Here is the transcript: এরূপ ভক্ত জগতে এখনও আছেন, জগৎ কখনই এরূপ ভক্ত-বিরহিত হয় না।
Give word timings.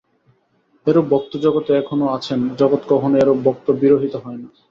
এরূপ 0.87 1.05
ভক্ত 1.09 1.31
জগতে 1.37 1.71
এখনও 1.75 2.07
আছেন, 2.07 2.39
জগৎ 2.57 2.81
কখনই 2.89 3.19
এরূপ 3.19 3.39
ভক্ত-বিরহিত 3.43 4.13
হয় 4.15 4.37
না। 4.37 4.47